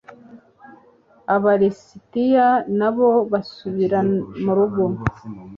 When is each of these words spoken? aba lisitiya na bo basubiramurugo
aba 1.35 1.51
lisitiya 1.61 2.47
na 2.79 2.89
bo 2.95 3.09
basubiramurugo 3.31 4.85